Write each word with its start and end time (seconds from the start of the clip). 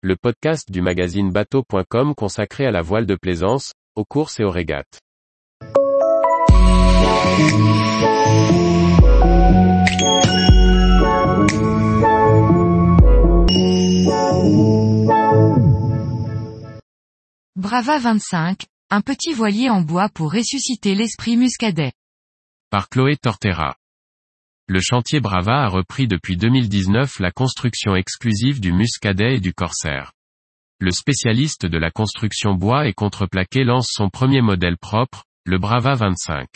le 0.00 0.14
podcast 0.14 0.70
du 0.70 0.80
magazine 0.80 1.32
bateau.com 1.32 2.14
consacré 2.14 2.66
à 2.66 2.70
la 2.70 2.82
voile 2.82 3.04
de 3.04 3.16
plaisance, 3.16 3.72
aux 3.96 4.04
courses 4.04 4.38
et 4.38 4.44
aux 4.44 4.50
régates. 4.50 5.00
Brava 17.56 17.98
25, 17.98 18.66
un 18.90 19.00
petit 19.00 19.32
voilier 19.32 19.68
en 19.68 19.80
bois 19.80 20.08
pour 20.14 20.32
ressusciter 20.32 20.94
l'esprit 20.94 21.36
muscadet. 21.36 21.90
Par 22.70 22.88
Chloé 22.88 23.16
Tortera. 23.16 23.77
Le 24.70 24.80
chantier 24.80 25.20
Brava 25.20 25.64
a 25.64 25.68
repris 25.68 26.06
depuis 26.06 26.36
2019 26.36 27.20
la 27.20 27.30
construction 27.30 27.96
exclusive 27.96 28.60
du 28.60 28.70
Muscadet 28.70 29.36
et 29.36 29.40
du 29.40 29.54
Corsair. 29.54 30.12
Le 30.78 30.90
spécialiste 30.90 31.64
de 31.64 31.78
la 31.78 31.90
construction 31.90 32.52
bois 32.52 32.86
et 32.86 32.92
contreplaqué 32.92 33.64
lance 33.64 33.88
son 33.90 34.10
premier 34.10 34.42
modèle 34.42 34.76
propre, 34.76 35.24
le 35.46 35.58
Brava 35.58 35.94
25. 35.94 36.46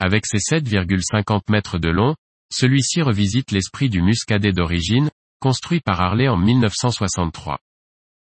Avec 0.00 0.24
ses 0.24 0.38
7,50 0.38 1.42
mètres 1.50 1.76
de 1.78 1.90
long, 1.90 2.14
celui-ci 2.50 3.02
revisite 3.02 3.50
l'esprit 3.50 3.90
du 3.90 4.00
Muscadet 4.00 4.52
d'origine, 4.52 5.10
construit 5.38 5.80
par 5.80 6.00
Harley 6.00 6.28
en 6.28 6.38
1963. 6.38 7.58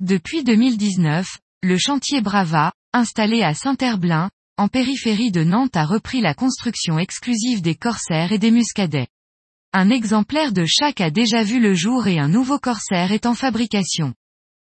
Depuis 0.00 0.42
2019, 0.42 1.38
le 1.62 1.78
chantier 1.78 2.20
Brava, 2.20 2.72
installé 2.92 3.44
à 3.44 3.54
Saint-Herblain, 3.54 4.28
en 4.56 4.68
périphérie 4.68 5.32
de 5.32 5.42
Nantes 5.42 5.76
a 5.76 5.84
repris 5.84 6.20
la 6.20 6.32
construction 6.32 6.98
exclusive 6.98 7.60
des 7.60 7.74
corsaires 7.74 8.30
et 8.30 8.38
des 8.38 8.52
muscadets. 8.52 9.08
Un 9.72 9.90
exemplaire 9.90 10.52
de 10.52 10.64
chaque 10.64 11.00
a 11.00 11.10
déjà 11.10 11.42
vu 11.42 11.58
le 11.58 11.74
jour 11.74 12.06
et 12.06 12.20
un 12.20 12.28
nouveau 12.28 12.60
corsaire 12.60 13.10
est 13.10 13.26
en 13.26 13.34
fabrication. 13.34 14.14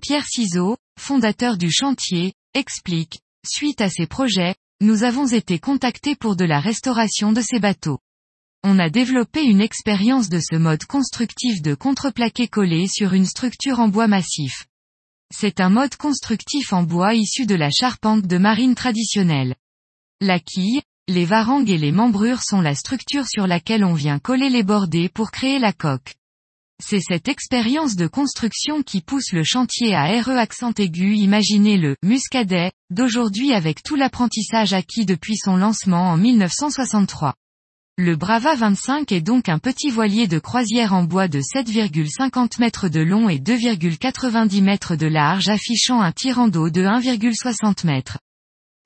Pierre 0.00 0.26
Ciseaux, 0.26 0.76
fondateur 0.96 1.56
du 1.56 1.72
chantier, 1.72 2.34
explique, 2.54 3.18
suite 3.44 3.80
à 3.80 3.90
ces 3.90 4.06
projets, 4.06 4.54
nous 4.80 5.02
avons 5.02 5.26
été 5.26 5.58
contactés 5.58 6.14
pour 6.14 6.36
de 6.36 6.44
la 6.44 6.60
restauration 6.60 7.32
de 7.32 7.40
ces 7.40 7.58
bateaux. 7.58 7.98
On 8.62 8.78
a 8.78 8.90
développé 8.90 9.42
une 9.42 9.60
expérience 9.60 10.28
de 10.28 10.38
ce 10.38 10.54
mode 10.54 10.84
constructif 10.84 11.62
de 11.62 11.74
contreplaqué 11.74 12.46
collé 12.46 12.86
sur 12.86 13.12
une 13.12 13.26
structure 13.26 13.80
en 13.80 13.88
bois 13.88 14.06
massif. 14.06 14.66
C'est 15.34 15.58
un 15.58 15.68
mode 15.68 15.96
constructif 15.96 16.72
en 16.72 16.84
bois 16.84 17.14
issu 17.14 17.44
de 17.44 17.56
la 17.56 17.70
charpente 17.70 18.24
de 18.24 18.38
marine 18.38 18.76
traditionnelle. 18.76 19.56
La 20.20 20.38
quille, 20.38 20.80
les 21.08 21.24
varangues 21.24 21.70
et 21.70 21.76
les 21.76 21.92
membrures 21.92 22.42
sont 22.42 22.60
la 22.60 22.74
structure 22.74 23.26
sur 23.26 23.46
laquelle 23.46 23.84
on 23.84 23.94
vient 23.94 24.18
coller 24.18 24.48
les 24.48 24.62
bordées 24.62 25.08
pour 25.08 25.30
créer 25.30 25.58
la 25.58 25.72
coque. 25.72 26.14
C'est 26.82 27.00
cette 27.00 27.28
expérience 27.28 27.96
de 27.96 28.06
construction 28.06 28.82
qui 28.82 29.00
pousse 29.00 29.32
le 29.32 29.42
chantier 29.42 29.94
à 29.94 30.20
RE 30.22 30.30
accent 30.30 30.72
aigu 30.78 31.14
imaginer 31.14 31.76
le 31.76 31.96
Muscadet 32.02 32.72
d'aujourd'hui 32.90 33.52
avec 33.52 33.82
tout 33.82 33.96
l'apprentissage 33.96 34.72
acquis 34.72 35.04
depuis 35.04 35.36
son 35.36 35.56
lancement 35.56 36.10
en 36.10 36.16
1963. 36.16 37.34
Le 37.96 38.16
Brava 38.16 38.56
25 38.56 39.12
est 39.12 39.20
donc 39.20 39.48
un 39.48 39.58
petit 39.58 39.90
voilier 39.90 40.26
de 40.26 40.38
croisière 40.38 40.94
en 40.94 41.04
bois 41.04 41.28
de 41.28 41.40
7,50 41.40 42.60
mètres 42.60 42.88
de 42.88 43.00
long 43.00 43.28
et 43.28 43.38
2,90 43.38 44.62
mètres 44.62 44.96
de 44.96 45.06
large 45.06 45.48
affichant 45.48 46.00
un 46.00 46.12
tirant 46.12 46.48
d'eau 46.48 46.70
de 46.70 46.82
1,60 46.82 47.86
mètres. 47.86 48.18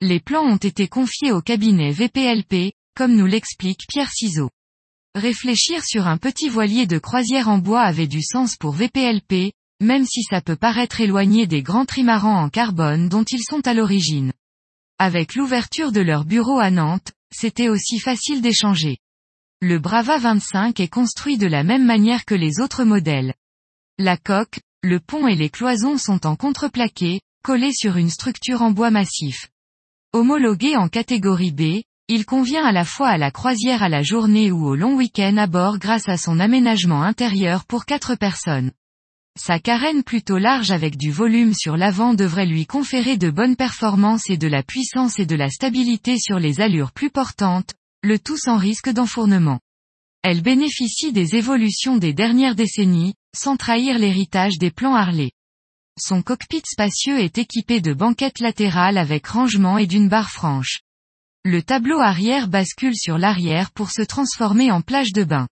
Les 0.01 0.21
plans 0.21 0.45
ont 0.45 0.55
été 0.55 0.87
confiés 0.87 1.33
au 1.33 1.41
cabinet 1.41 1.91
VPLP, 1.91 2.71
comme 2.95 3.17
nous 3.17 3.25
l'explique 3.25 3.85
Pierre 3.89 4.11
Ciseaux. 4.11 4.49
Réfléchir 5.13 5.83
sur 5.83 6.07
un 6.07 6.17
petit 6.17 6.47
voilier 6.47 6.87
de 6.87 6.99
croisière 6.99 7.49
en 7.49 7.57
bois 7.57 7.81
avait 7.81 8.07
du 8.07 8.21
sens 8.21 8.55
pour 8.55 8.71
VPLP, 8.71 9.51
même 9.81 10.05
si 10.05 10.23
ça 10.23 10.39
peut 10.39 10.55
paraître 10.55 11.01
éloigné 11.01 11.47
des 11.47 11.61
grands 11.61 11.83
trimarans 11.83 12.41
en 12.41 12.47
carbone 12.47 13.09
dont 13.09 13.25
ils 13.25 13.43
sont 13.43 13.67
à 13.67 13.73
l'origine. 13.73 14.31
Avec 14.99 15.35
l'ouverture 15.35 15.91
de 15.91 15.99
leur 15.99 16.23
bureau 16.23 16.59
à 16.59 16.71
Nantes, 16.71 17.11
c'était 17.35 17.67
aussi 17.67 17.99
facile 17.99 18.41
d'échanger. 18.41 18.99
Le 19.59 19.79
Brava 19.79 20.17
25 20.17 20.79
est 20.79 20.87
construit 20.87 21.37
de 21.37 21.47
la 21.47 21.65
même 21.65 21.85
manière 21.85 22.23
que 22.23 22.35
les 22.35 22.61
autres 22.61 22.85
modèles. 22.85 23.33
La 23.97 24.15
coque, 24.15 24.61
le 24.81 25.01
pont 25.01 25.27
et 25.27 25.35
les 25.35 25.49
cloisons 25.49 25.97
sont 25.97 26.25
en 26.25 26.37
contreplaqué, 26.37 27.19
collés 27.43 27.73
sur 27.73 27.97
une 27.97 28.09
structure 28.09 28.61
en 28.61 28.71
bois 28.71 28.91
massif. 28.91 29.49
Homologué 30.11 30.75
en 30.75 30.87
catégorie 30.87 31.51
B, 31.51 31.83
il 32.07 32.25
convient 32.25 32.65
à 32.65 32.71
la 32.71 32.83
fois 32.83 33.09
à 33.09 33.19
la 33.19 33.29
croisière 33.29 33.83
à 33.83 33.89
la 33.89 34.01
journée 34.01 34.51
ou 34.51 34.65
au 34.65 34.73
long 34.73 34.95
week-end 34.95 35.37
à 35.37 35.45
bord 35.45 35.77
grâce 35.77 36.09
à 36.09 36.17
son 36.17 36.39
aménagement 36.39 37.03
intérieur 37.03 37.63
pour 37.63 37.85
quatre 37.85 38.15
personnes. 38.15 38.71
Sa 39.39 39.59
carène 39.59 40.01
plutôt 40.01 40.39
large 40.39 40.71
avec 40.71 40.97
du 40.97 41.11
volume 41.11 41.53
sur 41.53 41.77
l'avant 41.77 42.15
devrait 42.15 42.47
lui 42.47 42.65
conférer 42.65 43.17
de 43.17 43.29
bonnes 43.29 43.55
performances 43.55 44.31
et 44.31 44.37
de 44.37 44.47
la 44.47 44.63
puissance 44.63 45.19
et 45.19 45.27
de 45.27 45.35
la 45.35 45.51
stabilité 45.51 46.17
sur 46.17 46.39
les 46.39 46.59
allures 46.59 46.91
plus 46.91 47.11
portantes, 47.11 47.75
le 48.01 48.17
tout 48.17 48.37
sans 48.37 48.57
risque 48.57 48.89
d'enfournement. 48.89 49.59
Elle 50.23 50.41
bénéficie 50.41 51.13
des 51.13 51.35
évolutions 51.35 51.97
des 51.97 52.13
dernières 52.13 52.55
décennies, 52.55 53.13
sans 53.37 53.57
trahir 53.57 53.99
l'héritage 53.99 54.57
des 54.57 54.71
plans 54.71 54.95
Harley. 54.95 55.29
Son 56.01 56.21
cockpit 56.21 56.63
spacieux 56.65 57.19
est 57.19 57.37
équipé 57.37 57.81
de 57.81 57.93
banquettes 57.93 58.39
latérales 58.39 58.97
avec 58.97 59.27
rangement 59.27 59.77
et 59.77 59.85
d'une 59.85 60.07
barre 60.07 60.29
franche. 60.29 60.79
Le 61.43 61.61
tableau 61.61 61.99
arrière 61.99 62.47
bascule 62.47 62.95
sur 62.95 63.17
l'arrière 63.17 63.71
pour 63.71 63.91
se 63.91 64.01
transformer 64.01 64.71
en 64.71 64.81
plage 64.81 65.11
de 65.11 65.25
bain. 65.25 65.47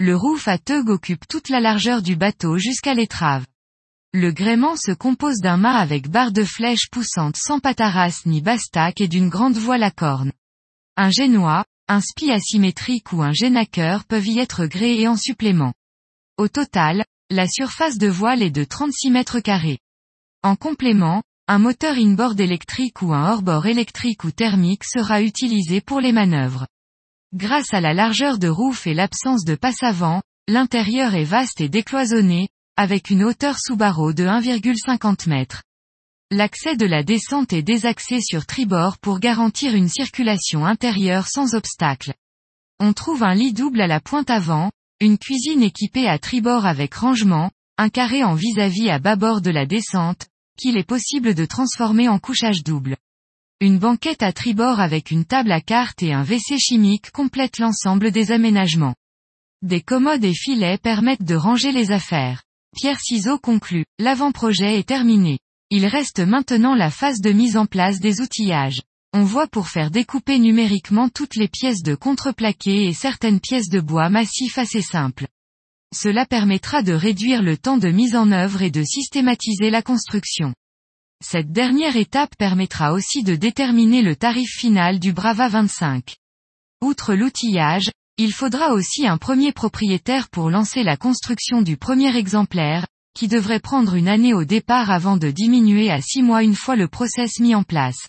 Le 0.00 0.16
roof 0.16 0.48
à 0.48 0.56
teug 0.56 0.88
occupe 0.88 1.28
toute 1.28 1.50
la 1.50 1.60
largeur 1.60 2.00
du 2.00 2.16
bateau 2.16 2.56
jusqu'à 2.56 2.94
l'étrave. 2.94 3.44
Le 4.14 4.32
gréement 4.32 4.76
se 4.76 4.92
compose 4.92 5.40
d'un 5.40 5.58
mât 5.58 5.76
avec 5.76 6.08
barre 6.08 6.32
de 6.32 6.44
flèche 6.44 6.88
poussante 6.90 7.36
sans 7.36 7.60
pataras 7.60 8.22
ni 8.24 8.40
bastac 8.40 9.00
et 9.00 9.08
d'une 9.08 9.28
grande 9.28 9.56
voile 9.56 9.82
à 9.82 9.90
cornes. 9.90 10.32
Un 10.96 11.10
génois, 11.10 11.64
un 11.88 12.00
spi 12.00 12.30
asymétrique 12.30 13.12
ou 13.12 13.22
un 13.22 13.32
génaqueur 13.32 14.04
peuvent 14.04 14.26
y 14.26 14.38
être 14.38 14.64
gréés 14.64 15.08
en 15.08 15.16
supplément. 15.16 15.74
Au 16.38 16.48
total, 16.48 17.04
la 17.30 17.48
surface 17.48 17.96
de 17.96 18.08
voile 18.08 18.42
est 18.42 18.50
de 18.50 18.64
36 18.64 19.10
mètres 19.10 19.40
carrés. 19.40 19.78
En 20.42 20.56
complément, 20.56 21.22
un 21.48 21.58
moteur 21.58 21.96
inboard 21.96 22.38
électrique 22.38 23.02
ou 23.02 23.14
un 23.14 23.32
hors-bord 23.32 23.66
électrique 23.66 24.24
ou 24.24 24.30
thermique 24.30 24.84
sera 24.84 25.22
utilisé 25.22 25.80
pour 25.80 26.00
les 26.00 26.12
manœuvres. 26.12 26.66
Grâce 27.34 27.72
à 27.72 27.80
la 27.80 27.94
largeur 27.94 28.38
de 28.38 28.48
roof 28.48 28.86
et 28.86 28.94
l'absence 28.94 29.44
de 29.44 29.54
passe 29.54 29.82
avant, 29.82 30.22
l'intérieur 30.48 31.14
est 31.14 31.24
vaste 31.24 31.60
et 31.60 31.68
décloisonné, 31.68 32.48
avec 32.76 33.10
une 33.10 33.24
hauteur 33.24 33.56
sous 33.58 33.76
barreau 33.76 34.12
de 34.12 34.24
1,50 34.24 35.30
m. 35.32 35.46
L'accès 36.30 36.76
de 36.76 36.86
la 36.86 37.02
descente 37.02 37.52
est 37.52 37.62
désaxé 37.62 38.20
sur 38.20 38.44
tribord 38.44 38.98
pour 38.98 39.18
garantir 39.18 39.74
une 39.74 39.88
circulation 39.88 40.66
intérieure 40.66 41.26
sans 41.28 41.54
obstacle. 41.54 42.12
On 42.80 42.92
trouve 42.92 43.22
un 43.22 43.34
lit 43.34 43.52
double 43.52 43.80
à 43.80 43.86
la 43.86 44.00
pointe 44.00 44.30
avant, 44.30 44.70
une 45.04 45.18
cuisine 45.18 45.62
équipée 45.62 46.08
à 46.08 46.18
tribord 46.18 46.64
avec 46.64 46.94
rangement, 46.94 47.50
un 47.76 47.90
carré 47.90 48.24
en 48.24 48.34
vis-à-vis 48.34 48.86
-à, 48.86 48.98
bâbord 48.98 49.42
de 49.42 49.50
la 49.50 49.66
descente, 49.66 50.28
qu'il 50.58 50.78
est 50.78 50.88
possible 50.88 51.34
de 51.34 51.44
transformer 51.44 52.08
en 52.08 52.18
couchage 52.18 52.64
double. 52.64 52.96
Une 53.60 53.78
banquette 53.78 54.22
à 54.22 54.32
tribord 54.32 54.80
avec 54.80 55.10
une 55.10 55.26
table 55.26 55.52
à 55.52 55.60
cartes 55.60 56.02
et 56.02 56.14
un 56.14 56.24
WC 56.24 56.58
chimique 56.58 57.10
complètent 57.10 57.58
l'ensemble 57.58 58.12
des 58.12 58.32
aménagements. 58.32 58.94
Des 59.60 59.82
commodes 59.82 60.24
et 60.24 60.32
filets 60.32 60.78
permettent 60.78 61.22
de 61.22 61.36
ranger 61.36 61.72
les 61.72 61.90
affaires. 61.90 62.42
Pierre 62.74 63.00
Ciseaux 63.00 63.38
conclut, 63.38 63.84
l'avant-projet 63.98 64.78
est 64.78 64.88
terminé. 64.88 65.38
Il 65.68 65.84
reste 65.84 66.20
maintenant 66.20 66.74
la 66.74 66.90
phase 66.90 67.20
de 67.20 67.30
mise 67.30 67.58
en 67.58 67.66
place 67.66 68.00
des 68.00 68.22
outillages 68.22 68.80
on 69.16 69.22
voit 69.22 69.46
pour 69.46 69.68
faire 69.68 69.92
découper 69.92 70.40
numériquement 70.40 71.08
toutes 71.08 71.36
les 71.36 71.46
pièces 71.46 71.84
de 71.84 71.94
contreplaqué 71.94 72.88
et 72.88 72.92
certaines 72.92 73.38
pièces 73.38 73.68
de 73.68 73.78
bois 73.78 74.10
massif 74.10 74.58
assez 74.58 74.82
simples. 74.82 75.28
Cela 75.94 76.26
permettra 76.26 76.82
de 76.82 76.92
réduire 76.92 77.40
le 77.40 77.56
temps 77.56 77.78
de 77.78 77.90
mise 77.90 78.16
en 78.16 78.32
œuvre 78.32 78.62
et 78.62 78.72
de 78.72 78.82
systématiser 78.82 79.70
la 79.70 79.82
construction. 79.82 80.52
Cette 81.24 81.52
dernière 81.52 81.96
étape 81.96 82.34
permettra 82.36 82.92
aussi 82.92 83.22
de 83.22 83.36
déterminer 83.36 84.02
le 84.02 84.16
tarif 84.16 84.50
final 84.50 84.98
du 84.98 85.12
Brava 85.12 85.48
25. 85.48 86.16
Outre 86.82 87.14
l'outillage, 87.14 87.92
il 88.18 88.32
faudra 88.32 88.72
aussi 88.72 89.06
un 89.06 89.16
premier 89.16 89.52
propriétaire 89.52 90.28
pour 90.28 90.50
lancer 90.50 90.82
la 90.82 90.96
construction 90.96 91.62
du 91.62 91.76
premier 91.76 92.16
exemplaire, 92.16 92.84
qui 93.16 93.28
devrait 93.28 93.60
prendre 93.60 93.94
une 93.94 94.08
année 94.08 94.34
au 94.34 94.42
départ 94.42 94.90
avant 94.90 95.16
de 95.16 95.30
diminuer 95.30 95.88
à 95.92 96.00
six 96.00 96.22
mois 96.22 96.42
une 96.42 96.56
fois 96.56 96.74
le 96.74 96.88
process 96.88 97.38
mis 97.38 97.54
en 97.54 97.62
place. 97.62 98.08